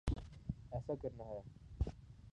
[0.71, 1.39] ایسا کرنا ہے۔